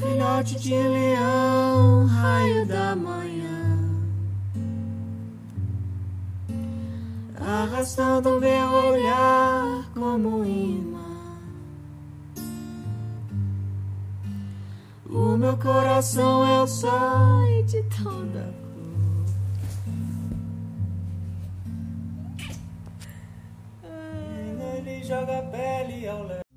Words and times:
Filhote 0.00 0.58
de 0.58 0.72
leão, 0.72 2.06
raio 2.06 2.66
da 2.66 2.96
manhã, 2.96 4.00
arrastando 7.38 8.40
meu 8.40 8.68
olhar 8.72 9.90
como 9.92 10.44
imã. 10.44 10.98
O 15.06 15.36
meu 15.36 15.56
coração 15.58 16.46
é 16.46 16.62
o 16.62 16.66
sol 16.66 17.64
de 17.66 17.82
toda 18.02 18.54
cor. 18.62 19.24
Ele 24.76 25.04
joga 25.04 25.40
a 25.40 25.42
pele 25.42 26.08
ao 26.08 26.24
léu. 26.24 26.49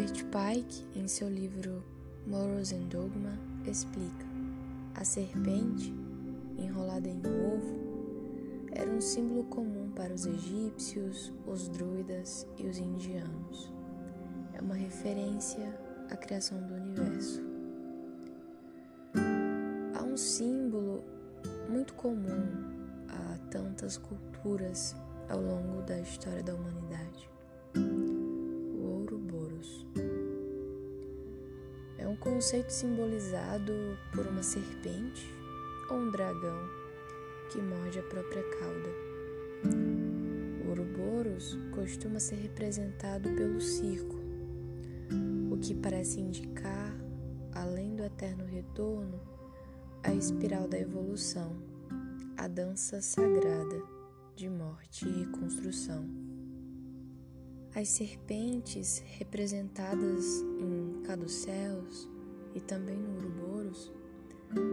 Albert 0.00 0.24
Pike, 0.30 0.86
em 0.98 1.06
seu 1.06 1.28
livro 1.28 1.84
Morals 2.26 2.72
and 2.72 2.88
Dogma, 2.88 3.38
explica: 3.66 4.24
a 4.94 5.04
serpente, 5.04 5.92
enrolada 6.56 7.06
em 7.06 7.18
um 7.18 7.54
ovo, 7.54 7.78
era 8.72 8.90
um 8.90 8.98
símbolo 8.98 9.44
comum 9.44 9.90
para 9.94 10.14
os 10.14 10.24
egípcios, 10.24 11.30
os 11.46 11.68
druidas 11.68 12.46
e 12.56 12.66
os 12.66 12.78
indianos. 12.78 13.70
É 14.54 14.62
uma 14.62 14.74
referência 14.74 15.78
à 16.10 16.16
criação 16.16 16.58
do 16.62 16.72
universo. 16.72 17.42
Há 19.94 20.02
um 20.02 20.16
símbolo 20.16 21.04
muito 21.68 21.92
comum 21.92 22.48
a 23.06 23.36
tantas 23.50 23.98
culturas 23.98 24.96
ao 25.28 25.42
longo 25.42 25.82
da 25.82 26.00
história 26.00 26.42
da 26.42 26.54
humanidade 26.54 26.89
conceito 32.40 32.70
simbolizado 32.70 33.98
por 34.14 34.26
uma 34.26 34.42
serpente 34.42 35.30
ou 35.90 35.98
um 35.98 36.10
dragão 36.10 36.70
que 37.52 37.60
morde 37.60 37.98
a 37.98 38.02
própria 38.02 38.42
cauda. 38.42 38.88
O 40.64 40.70
Ouroboros 40.70 41.58
costuma 41.70 42.18
ser 42.18 42.36
representado 42.36 43.28
pelo 43.34 43.60
circo, 43.60 44.16
o 45.50 45.58
que 45.58 45.74
parece 45.74 46.18
indicar, 46.18 46.96
além 47.52 47.94
do 47.94 48.04
eterno 48.04 48.46
retorno, 48.46 49.20
a 50.02 50.14
espiral 50.14 50.66
da 50.66 50.78
evolução, 50.78 51.54
a 52.38 52.48
dança 52.48 53.02
sagrada 53.02 53.82
de 54.34 54.48
morte 54.48 55.06
e 55.06 55.24
reconstrução. 55.24 56.08
As 57.74 57.90
serpentes 57.90 59.02
representadas 59.18 60.40
em 60.58 61.02
caduceus 61.02 62.08
e 62.54 62.60
também 62.60 62.96
no 62.96 63.14
Ouroboros 63.14 63.92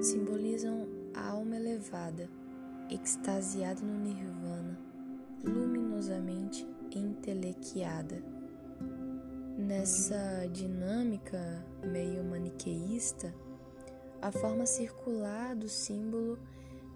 simbolizam 0.01 0.87
a 1.13 1.29
alma 1.29 1.55
elevada, 1.55 2.29
extasiada 2.89 3.81
no 3.81 3.99
nirvana, 3.99 4.79
luminosamente 5.43 6.67
entelequiada. 6.91 8.23
Nessa 9.57 10.47
dinâmica 10.51 11.65
meio 11.83 12.23
maniqueísta, 12.23 13.33
a 14.21 14.31
forma 14.31 14.65
circular 14.65 15.55
do 15.55 15.69
símbolo 15.69 16.39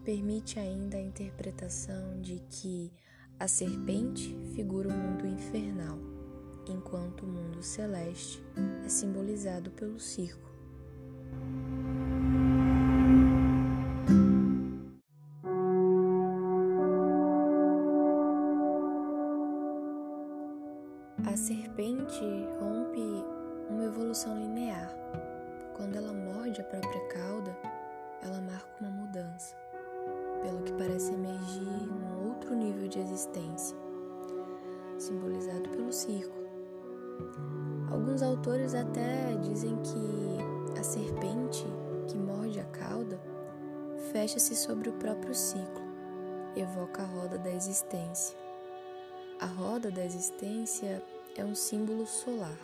permite 0.04 0.60
ainda 0.60 0.98
a 0.98 1.02
interpretação 1.02 2.20
de 2.22 2.40
que 2.50 2.92
a 3.40 3.48
serpente 3.48 4.36
figura 4.54 4.90
o 4.90 4.94
mundo 4.94 5.28
infernal, 5.28 5.98
enquanto 6.68 7.24
o 7.24 7.28
mundo 7.28 7.64
celeste 7.64 8.44
é 8.86 8.90
simbolizado 8.90 9.72
pelo 9.72 10.00
circo. 10.00 10.51
A 21.32 21.38
serpente 21.38 22.26
rompe 22.60 23.24
uma 23.70 23.86
evolução 23.86 24.38
linear. 24.38 24.92
Quando 25.78 25.96
ela 25.96 26.12
morde 26.12 26.60
a 26.60 26.64
própria 26.66 27.08
cauda, 27.08 27.56
ela 28.22 28.42
marca 28.42 28.68
uma 28.82 28.90
mudança, 28.90 29.56
pelo 30.42 30.62
que 30.64 30.74
parece 30.74 31.14
emergir 31.14 31.88
num 31.88 32.28
outro 32.28 32.54
nível 32.54 32.88
de 32.88 33.00
existência, 33.00 33.78
simbolizado 34.98 35.70
pelo 35.70 35.94
circo. 35.94 36.36
Alguns 37.90 38.22
autores 38.22 38.76
até 38.76 39.36
dizem 39.42 39.78
que 39.84 40.61
a 40.80 40.84
serpente 40.84 41.66
que 42.08 42.18
morde 42.18 42.60
a 42.60 42.66
cauda 42.66 43.20
fecha-se 44.12 44.56
sobre 44.56 44.90
o 44.90 44.94
próprio 44.94 45.34
ciclo, 45.34 45.82
evoca 46.56 47.04
a 47.04 47.06
roda 47.06 47.38
da 47.38 47.52
existência. 47.52 48.38
A 49.40 49.46
roda 49.46 49.90
da 49.90 50.04
existência 50.04 51.02
é 51.36 51.46
um 51.46 51.56
símbolo 51.56 52.06
solar, 52.06 52.58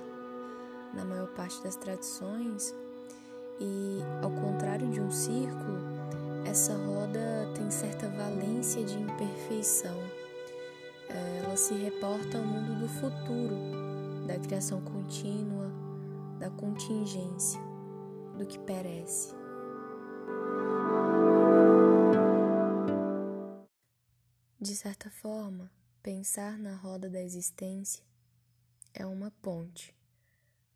na 0.94 1.06
maior 1.06 1.28
parte 1.30 1.62
das 1.64 1.76
tradições, 1.76 2.74
e 3.60 4.00
ao 4.22 4.30
contrário 4.30 4.88
de 4.90 5.00
um 5.00 5.10
círculo, 5.10 5.80
essa 6.46 6.74
roda 6.74 7.52
tem 7.56 7.70
certa 7.72 8.08
valência 8.10 8.84
de 8.84 8.98
imperfeição. 8.98 9.98
Ela 11.10 11.56
se 11.56 11.74
reporta 11.74 12.38
ao 12.38 12.44
mundo 12.44 12.80
do 12.80 12.88
futuro, 12.88 13.56
da 14.28 14.38
criação 14.38 14.82
contínua, 14.82 15.72
da 16.38 16.50
contingência, 16.50 17.60
do 18.38 18.46
que 18.46 18.60
perece. 18.60 19.36
De 24.60 24.76
certa 24.76 25.10
forma, 25.10 25.72
pensar 26.04 26.58
na 26.58 26.76
roda 26.76 27.10
da 27.10 27.22
existência 27.22 28.04
é 28.94 29.06
uma 29.06 29.32
ponte 29.32 29.96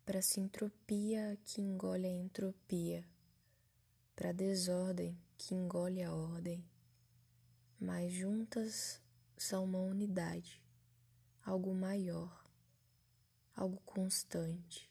para 0.04 0.18
a 0.18 0.22
sintropia 0.22 1.38
que 1.44 1.60
engole 1.60 2.06
a 2.06 2.10
entropia, 2.10 3.04
para 4.14 4.30
a 4.30 4.32
desordem 4.32 5.18
que 5.36 5.54
engole 5.54 6.02
a 6.02 6.12
ordem, 6.12 6.64
mas 7.80 8.12
juntas 8.12 9.02
são 9.36 9.64
uma 9.64 9.80
unidade, 9.80 10.62
algo 11.44 11.74
maior, 11.74 12.44
algo 13.56 13.80
constante, 13.84 14.88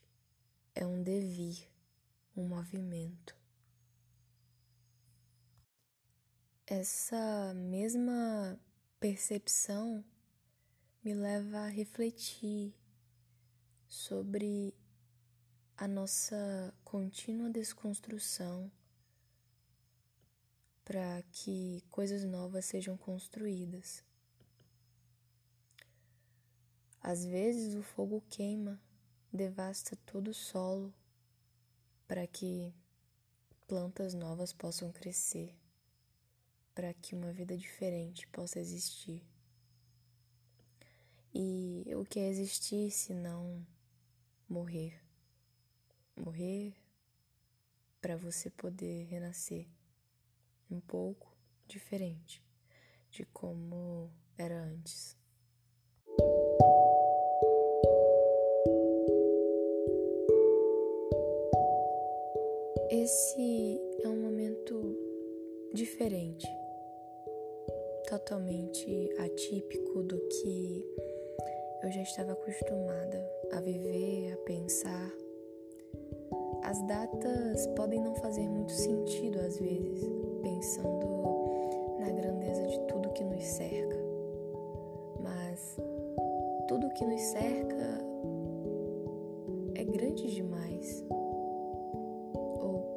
é 0.74 0.86
um 0.86 1.02
devir, 1.02 1.71
um 2.36 2.48
movimento. 2.48 3.36
Essa 6.66 7.52
mesma 7.54 8.58
percepção 8.98 10.04
me 11.04 11.12
leva 11.12 11.58
a 11.58 11.68
refletir 11.68 12.74
sobre 13.88 14.74
a 15.76 15.86
nossa 15.86 16.72
contínua 16.84 17.50
desconstrução 17.50 18.70
para 20.84 21.22
que 21.32 21.82
coisas 21.90 22.24
novas 22.24 22.64
sejam 22.64 22.96
construídas. 22.96 24.04
Às 27.02 27.24
vezes 27.24 27.74
o 27.74 27.82
fogo 27.82 28.22
queima, 28.30 28.80
devasta 29.32 29.96
todo 30.06 30.28
o 30.28 30.34
solo 30.34 30.94
para 32.12 32.26
que 32.26 32.74
plantas 33.66 34.12
novas 34.12 34.52
possam 34.52 34.92
crescer, 34.92 35.56
para 36.74 36.92
que 36.92 37.14
uma 37.14 37.32
vida 37.32 37.56
diferente 37.56 38.26
possa 38.26 38.60
existir. 38.60 39.24
E 41.32 41.82
o 41.96 42.04
que 42.04 42.20
é 42.20 42.28
existir 42.28 42.90
se 42.90 43.14
não 43.14 43.66
morrer? 44.46 45.00
Morrer 46.14 46.74
para 47.98 48.18
você 48.18 48.50
poder 48.50 49.04
renascer 49.06 49.66
um 50.70 50.80
pouco 50.80 51.34
diferente 51.66 52.42
de 53.10 53.24
como 53.24 54.12
era 54.36 54.62
antes. 54.62 55.16
Esse 62.92 63.80
é 64.04 64.08
um 64.08 64.20
momento 64.20 64.94
diferente, 65.72 66.46
totalmente 68.06 69.08
atípico 69.18 70.02
do 70.02 70.18
que 70.28 70.84
eu 71.84 71.90
já 71.90 72.02
estava 72.02 72.32
acostumada 72.32 73.26
a 73.50 73.62
viver, 73.62 74.34
a 74.34 74.36
pensar. 74.44 75.10
As 76.64 76.86
datas 76.86 77.66
podem 77.68 77.98
não 77.98 78.14
fazer 78.16 78.46
muito 78.46 78.72
sentido 78.72 79.40
às 79.40 79.58
vezes, 79.58 80.10
pensando 80.42 81.06
na 81.98 82.10
grandeza 82.10 82.66
de 82.66 82.78
tudo 82.88 83.08
que 83.14 83.24
nos 83.24 83.42
cerca. 83.42 83.96
Mas 85.18 85.78
tudo 86.68 86.92
que 86.92 87.06
nos 87.06 87.22
cerca 87.22 88.04
é 89.76 89.82
grande 89.82 90.30
demais 90.34 91.02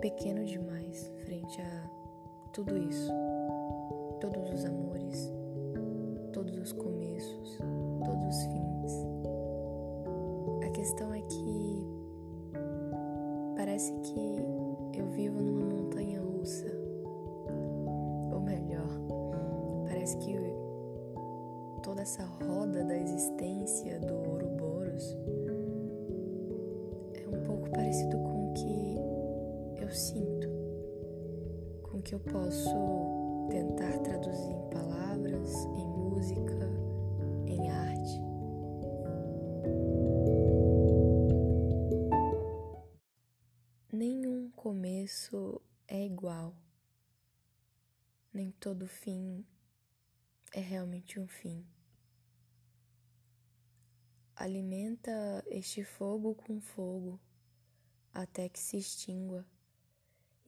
pequeno 0.06 0.46
demais 0.46 1.12
frente 1.26 1.60
a 1.60 1.90
tudo 2.54 2.78
isso. 2.78 3.12
Todos 4.22 4.52
os 4.54 4.64
amores, 4.64 5.34
todos 6.32 6.56
os 6.60 6.72
começos, 6.74 7.58
todos 8.06 8.28
os 8.28 8.44
fins. 8.44 8.94
A 10.64 10.70
questão 10.70 11.12
é 11.12 11.22
que 11.22 11.88
parece 13.58 13.92
que 14.04 15.00
eu 15.00 15.08
vivo 15.08 15.42
numa 15.42 15.66
montanha 15.66 16.22
russa. 16.22 16.68
Ou 18.32 18.42
melhor, 18.42 18.88
parece 19.88 20.20
que 20.20 20.36
toda 21.82 22.04
essa 22.04 22.24
roda 22.46 22.84
da 22.84 22.96
existência 22.96 24.00
do 24.02 24.14
Ouroboros 24.30 25.18
sinto, 29.96 30.50
com 31.84 32.02
que 32.02 32.14
eu 32.14 32.20
posso 32.20 33.48
tentar 33.50 33.98
traduzir 34.00 34.52
em 34.52 34.70
palavras, 34.70 35.54
em 35.66 35.88
música, 35.88 36.70
em 37.48 37.70
arte. 37.72 38.22
Nenhum 43.92 44.52
começo 44.52 45.62
é 45.88 46.06
igual, 46.06 46.54
nem 48.34 48.52
todo 48.52 48.86
fim 48.86 49.46
é 50.54 50.60
realmente 50.60 51.20
um 51.20 51.28
fim. 51.28 51.66
Alimenta 54.36 55.44
este 55.48 55.86
fogo 55.86 56.36
com 56.36 56.60
fogo 56.60 57.18
até 58.14 58.50
que 58.50 58.60
se 58.60 58.78
extingua 58.78 59.46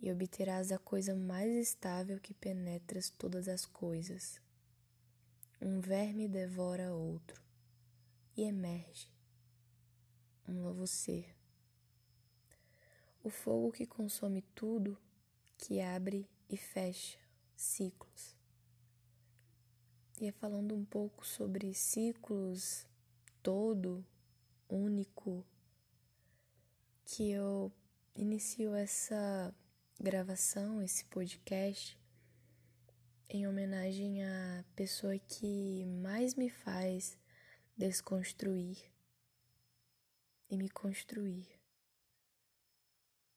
e 0.02 0.12
obterás 0.12 0.72
a 0.72 0.78
coisa 0.78 1.16
mais 1.16 1.52
estável 1.56 2.20
que 2.20 2.34
penetras 2.34 3.10
todas 3.10 3.48
as 3.48 3.66
coisas. 3.66 4.40
Um 5.62 5.80
verme 5.80 6.28
devora 6.28 6.94
outro 6.94 7.42
e 8.36 8.44
emerge 8.44 9.10
um 10.48 10.54
novo 10.54 10.88
ser. 10.88 11.36
O 13.24 13.30
fogo 13.30 13.72
que 13.72 13.86
consome 13.86 14.42
tudo, 14.56 14.98
que 15.58 15.82
abre 15.82 16.30
e 16.50 16.56
fecha 16.56 17.18
ciclos. 17.56 18.36
E 20.20 20.28
é 20.28 20.32
falando 20.32 20.74
um 20.74 20.86
pouco 20.86 21.26
sobre 21.28 21.74
ciclos 21.74 22.88
todo, 23.44 24.06
único, 24.70 25.46
que 27.06 27.32
eu 27.32 27.72
inicio 28.16 28.74
essa 28.74 29.54
gravação, 30.00 30.82
esse 30.82 31.04
podcast, 31.06 31.98
em 33.28 33.48
homenagem 33.48 34.24
à 34.24 34.64
pessoa 34.76 35.18
que 35.18 35.86
mais 36.04 36.36
me 36.36 36.50
faz 36.50 37.18
desconstruir 37.76 38.78
e 40.50 40.56
me 40.56 40.70
construir, 40.70 41.48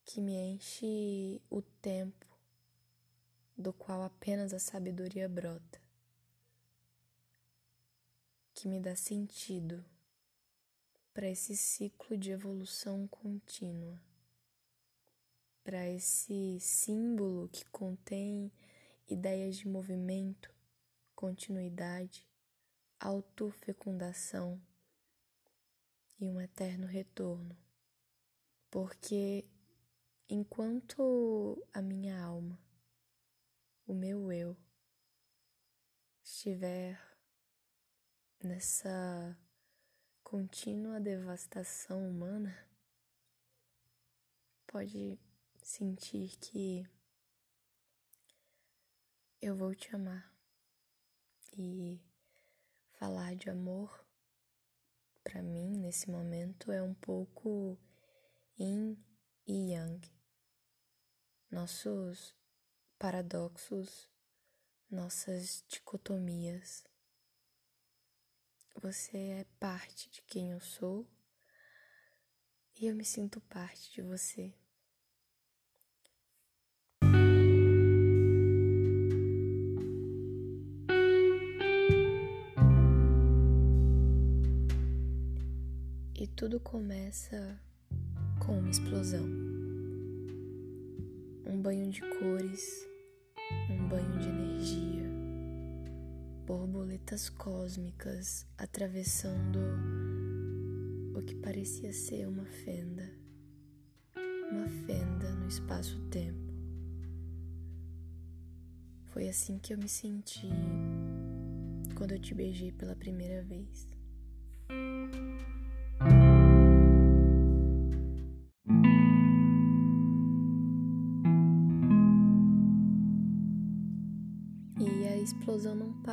que 0.04 0.20
me 0.20 0.34
enche 0.34 1.40
o 1.48 1.62
tempo 1.62 2.26
do 3.56 3.72
qual 3.72 4.02
apenas 4.02 4.52
a 4.52 4.58
sabedoria 4.58 5.28
brota, 5.28 5.80
que 8.52 8.68
me 8.68 8.78
dá 8.78 8.94
sentido 8.94 9.82
para 11.14 11.28
esse 11.28 11.56
ciclo 11.56 12.18
de 12.18 12.30
evolução 12.30 13.08
contínua, 13.08 13.98
para 15.70 15.88
esse 15.88 16.58
símbolo 16.58 17.48
que 17.48 17.64
contém 17.66 18.50
ideias 19.06 19.54
de 19.56 19.68
movimento, 19.68 20.52
continuidade, 21.14 22.28
autofecundação 22.98 24.60
e 26.18 26.28
um 26.28 26.40
eterno 26.40 26.88
retorno. 26.88 27.56
Porque 28.68 29.48
enquanto 30.28 31.64
a 31.72 31.80
minha 31.80 32.20
alma, 32.20 32.60
o 33.86 33.94
meu 33.94 34.32
eu, 34.32 34.56
estiver 36.24 37.00
nessa 38.42 39.38
contínua 40.24 40.98
devastação 40.98 42.10
humana, 42.10 42.58
pode 44.66 45.29
sentir 45.66 46.36
que 46.38 46.86
eu 49.40 49.56
vou 49.56 49.74
te 49.74 49.94
amar 49.94 50.30
e 51.56 52.00
falar 52.98 53.34
de 53.34 53.48
amor 53.48 54.04
para 55.22 55.42
mim 55.42 55.76
nesse 55.78 56.10
momento 56.10 56.72
é 56.72 56.82
um 56.82 56.94
pouco 56.94 57.78
yin 58.58 58.96
e 59.46 59.72
yang. 59.72 60.10
Nossos 61.50 62.34
paradoxos, 62.98 64.08
nossas 64.90 65.64
dicotomias. 65.68 66.84
Você 68.76 69.16
é 69.16 69.44
parte 69.58 70.08
de 70.10 70.22
quem 70.22 70.52
eu 70.52 70.60
sou 70.60 71.06
e 72.76 72.86
eu 72.86 72.94
me 72.94 73.04
sinto 73.04 73.40
parte 73.42 73.92
de 73.92 74.02
você. 74.02 74.54
Tudo 86.40 86.58
começa 86.58 87.60
com 88.38 88.58
uma 88.60 88.70
explosão. 88.70 89.26
Um 91.44 91.60
banho 91.60 91.90
de 91.90 92.00
cores, 92.00 92.88
um 93.68 93.86
banho 93.86 94.18
de 94.18 94.26
energia 94.26 95.04
borboletas 96.46 97.28
cósmicas 97.28 98.46
atravessando 98.56 99.58
o 101.14 101.20
que 101.20 101.34
parecia 101.34 101.92
ser 101.92 102.26
uma 102.26 102.46
fenda, 102.46 103.06
uma 104.50 104.66
fenda 104.86 105.34
no 105.34 105.46
espaço-tempo. 105.46 106.54
Foi 109.08 109.28
assim 109.28 109.58
que 109.58 109.74
eu 109.74 109.78
me 109.78 109.90
senti 109.90 110.48
quando 111.94 112.12
eu 112.12 112.18
te 112.18 112.34
beijei 112.34 112.72
pela 112.72 112.96
primeira 112.96 113.42
vez. 113.42 113.99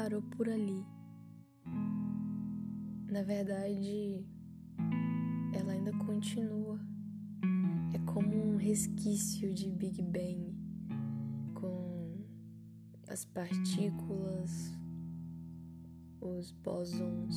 Parou 0.08 0.22
por 0.22 0.48
ali. 0.48 0.86
Na 3.12 3.24
verdade, 3.24 4.26
ela 5.54 5.74
ainda 5.74 5.92
continua. 6.06 6.80
É 7.94 8.00
como 8.14 8.54
um 8.54 8.56
resquício 8.56 9.54
de 9.54 9.70
Big 9.70 10.02
Bang, 10.02 10.56
com 11.54 12.24
as 13.10 13.26
partículas, 13.26 14.72
os 16.22 16.54
bósons, 16.54 17.36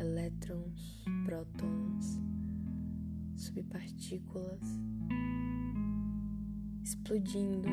elétrons, 0.00 1.04
prótons, 1.26 2.18
subpartículas 3.36 4.62
explodindo 6.82 7.68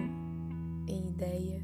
em 0.86 1.12
ideia 1.12 1.64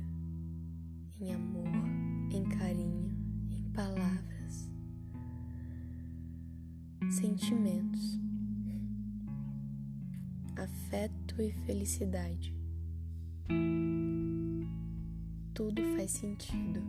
em 1.19 1.33
amor, 1.33 2.00
em 2.31 2.43
carinho, 2.45 3.11
em 3.51 3.63
palavras, 3.73 4.69
sentimentos, 7.09 8.19
afeto 10.55 11.41
e 11.41 11.51
felicidade. 11.65 12.55
Tudo 15.53 15.81
faz 15.95 16.11
sentido. 16.11 16.81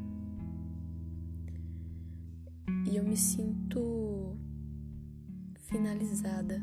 E 2.90 2.96
eu 2.96 3.04
me 3.04 3.16
sinto 3.16 4.36
finalizada. 5.56 6.62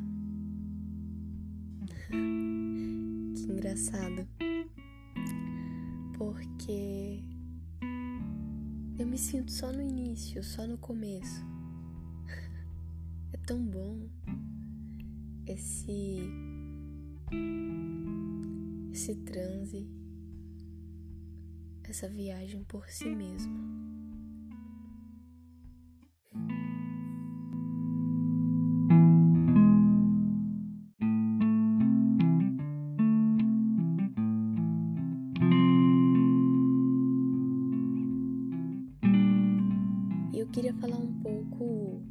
que 2.09 3.43
engraçado. 3.43 4.27
Porque 6.17 7.28
me 9.09 9.17
sinto 9.17 9.51
só 9.51 9.71
no 9.71 9.81
início, 9.81 10.43
só 10.43 10.67
no 10.67 10.77
começo. 10.77 11.43
É 13.31 13.37
tão 13.37 13.63
bom 13.63 14.07
esse 15.45 16.19
esse 18.91 19.15
transe, 19.15 19.87
essa 21.83 22.07
viagem 22.09 22.63
por 22.63 22.89
si 22.89 23.07
mesmo. 23.15 23.78
Queria 40.51 40.73
falar 40.75 40.97
um 40.97 41.13
pouco 41.21 42.01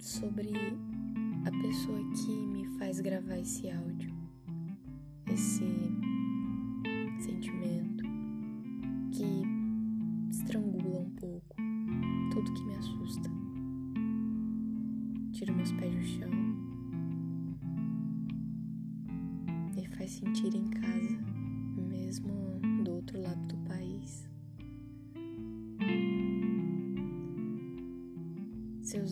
sobre 0.00 0.50
a 1.46 1.50
pessoa 1.62 1.98
que 2.12 2.30
me 2.30 2.66
faz 2.78 3.00
gravar 3.00 3.38
esse 3.38 3.70
áudio, 3.70 4.12
esse 5.32 5.62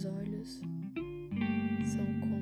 olhos 0.07 0.61
são 1.85 2.07
como 2.21 2.37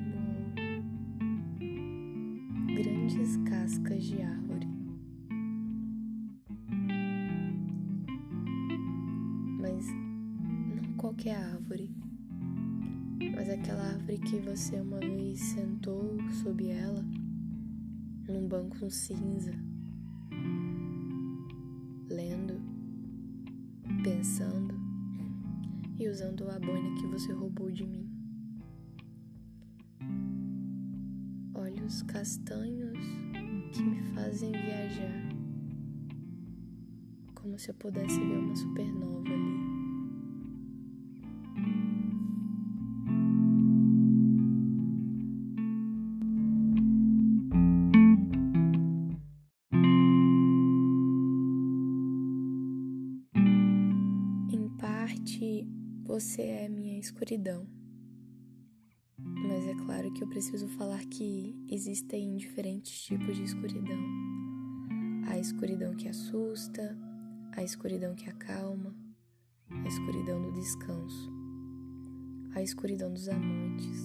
grandes 2.74 3.36
cascas 3.48 4.04
de 4.04 4.22
árvore. 4.22 4.66
Mas 9.60 9.86
não 10.76 10.94
qualquer 10.96 11.36
árvore, 11.36 11.90
mas 13.34 13.48
aquela 13.48 13.82
árvore 13.92 14.18
que 14.18 14.38
você 14.40 14.80
uma 14.80 15.00
vez 15.00 15.40
sentou 15.40 16.16
sob 16.42 16.68
ela 16.68 17.04
num 18.28 18.48
banco 18.48 18.90
cinza, 18.90 19.52
boina 26.64 26.94
que 26.94 27.06
você 27.06 27.32
roubou 27.32 27.70
de 27.70 27.86
mim. 27.86 28.08
Olhos 31.54 32.02
castanhos 32.02 32.98
que 33.72 33.82
me 33.82 34.02
fazem 34.14 34.52
viajar, 34.52 35.28
como 37.34 37.58
se 37.58 37.70
eu 37.70 37.74
pudesse 37.74 38.18
ver 38.18 38.38
uma 38.38 38.56
supernova 38.56 39.28
ali. 39.28 39.73
Você 56.24 56.40
é 56.40 56.68
minha 56.70 56.98
escuridão. 56.98 57.66
Mas 59.18 59.66
é 59.66 59.74
claro 59.84 60.10
que 60.14 60.24
eu 60.24 60.26
preciso 60.26 60.66
falar 60.68 61.04
que 61.04 61.54
existem 61.70 62.34
diferentes 62.36 63.02
tipos 63.02 63.36
de 63.36 63.44
escuridão. 63.44 63.98
A 65.28 65.38
escuridão 65.38 65.94
que 65.94 66.08
assusta, 66.08 66.96
a 67.52 67.62
escuridão 67.62 68.14
que 68.14 68.28
acalma, 68.28 68.96
a 69.68 69.86
escuridão 69.86 70.40
do 70.40 70.52
descanso, 70.52 71.30
a 72.54 72.62
escuridão 72.62 73.12
dos 73.12 73.28
amantes 73.28 74.00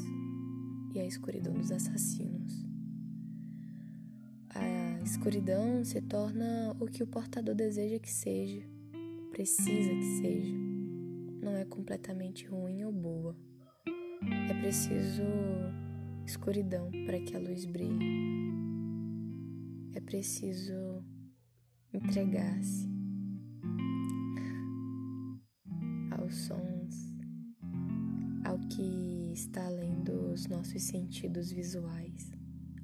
e 0.94 1.00
a 1.00 1.06
escuridão 1.06 1.54
dos 1.54 1.72
assassinos. 1.72 2.66
A 4.50 5.04
escuridão 5.06 5.86
se 5.86 6.02
torna 6.02 6.76
o 6.82 6.86
que 6.86 7.02
o 7.02 7.08
portador 7.08 7.56
deseja 7.56 7.98
que 7.98 8.12
seja, 8.12 8.62
precisa 9.32 9.90
que 9.90 10.22
seja. 10.22 10.69
Não 11.42 11.56
é 11.56 11.64
completamente 11.66 12.46
ruim 12.46 12.84
ou 12.84 12.92
boa. 12.92 13.36
É 14.50 14.54
preciso 14.62 15.24
escuridão 16.26 16.92
para 17.06 17.20
que 17.20 17.36
a 17.36 17.40
luz 17.40 17.66
brilhe. 17.66 18.54
É 19.94 20.02
preciso 20.02 21.04
entregar-se 21.94 22.88
aos 26.12 26.36
sons, 26.36 27.16
ao 28.44 28.60
que 28.68 29.32
está 29.34 29.66
além 29.66 30.04
dos 30.04 30.46
nossos 30.48 30.84
sentidos 30.84 31.52
visuais, 31.52 32.32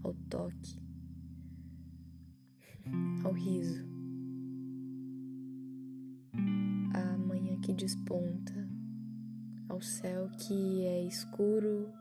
ao 0.04 0.14
toque, 0.30 0.80
ao 3.24 3.34
riso, 3.34 3.95
que 7.66 7.74
desponta 7.74 8.54
ao 9.68 9.82
céu 9.82 10.30
que 10.38 10.86
é 10.86 11.02
escuro 11.02 11.92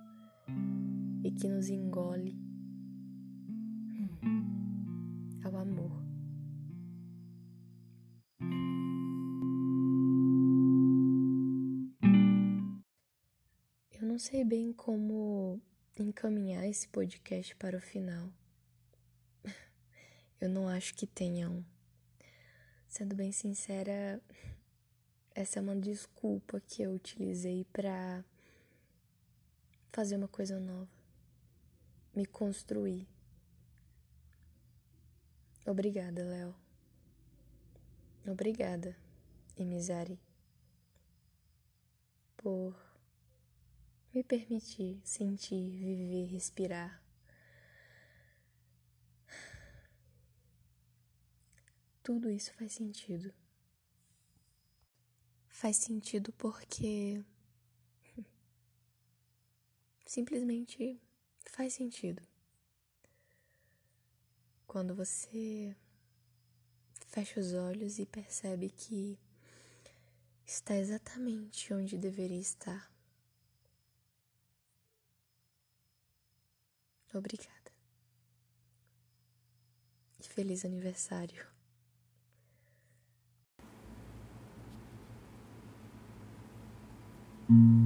e 1.24 1.30
que 1.30 1.48
nos 1.48 1.70
engole, 1.70 2.38
ao 5.42 5.56
amor. 5.56 6.04
Eu 13.90 14.06
não 14.06 14.18
sei 14.18 14.44
bem 14.44 14.70
como 14.74 15.62
encaminhar 15.98 16.68
esse 16.68 16.86
podcast 16.88 17.56
para 17.56 17.78
o 17.78 17.80
final. 17.80 18.28
Eu 20.38 20.50
não 20.50 20.68
acho 20.68 20.94
que 20.94 21.06
tenham. 21.06 21.64
Sendo 22.86 23.16
bem 23.16 23.32
sincera, 23.32 24.20
essa 25.34 25.58
é 25.58 25.62
uma 25.62 25.74
desculpa 25.74 26.60
que 26.60 26.82
eu 26.82 26.92
utilizei 26.92 27.64
para 27.72 28.24
fazer 29.92 30.16
uma 30.16 30.28
coisa 30.28 30.60
nova, 30.60 30.88
me 32.14 32.24
construir. 32.24 33.08
Obrigada, 35.66 36.22
Léo. 36.22 36.54
Obrigada, 38.26 38.96
Emizari, 39.56 40.18
por 42.36 42.74
me 44.14 44.22
permitir 44.22 45.00
sentir, 45.04 45.70
viver, 45.70 46.26
respirar. 46.26 47.02
Tudo 52.02 52.30
isso 52.30 52.52
faz 52.54 52.72
sentido. 52.72 53.32
Faz 55.64 55.78
sentido 55.78 56.30
porque 56.34 57.24
simplesmente 60.04 61.00
faz 61.46 61.72
sentido. 61.72 62.22
Quando 64.66 64.94
você 64.94 65.74
fecha 67.06 67.40
os 67.40 67.54
olhos 67.54 67.98
e 67.98 68.04
percebe 68.04 68.68
que 68.68 69.18
está 70.44 70.76
exatamente 70.76 71.72
onde 71.72 71.96
deveria 71.96 72.38
estar. 72.38 72.92
Obrigada. 77.14 77.72
E 80.20 80.28
feliz 80.28 80.62
aniversário. 80.66 81.53
Mm-hmm. 87.54 87.83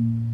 Mm-hmm. 0.00 0.29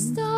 stop. 0.00 0.29